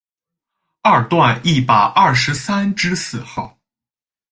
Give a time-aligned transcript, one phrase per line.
[0.81, 3.59] 二段一百二十三之四号